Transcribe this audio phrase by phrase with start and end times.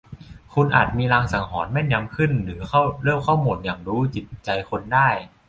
[0.53, 2.61] คุณอาจมีลางสังหรณ์แม่นยำขึ้นหรือ
[3.03, 5.07] เริ่มเข้าโหมดหยั่งรู้จิตใจคนได้